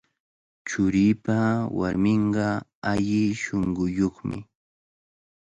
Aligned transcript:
Churiipa 0.67 1.37
warminqa 1.77 2.47
alli 2.91 3.21
shunquyuqmi. 3.41 4.37